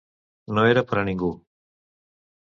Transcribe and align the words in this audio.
No 0.57 0.61
era 0.69 0.83
per 0.91 0.97
a 1.01 1.03
ningú. 1.09 1.29